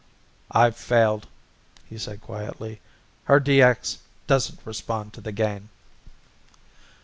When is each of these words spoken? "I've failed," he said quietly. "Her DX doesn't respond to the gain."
"I've 0.49 0.75
failed," 0.75 1.27
he 1.85 1.99
said 1.99 2.21
quietly. 2.23 2.81
"Her 3.25 3.39
DX 3.39 3.99
doesn't 4.25 4.65
respond 4.65 5.13
to 5.13 5.21
the 5.21 5.31
gain." 5.31 5.69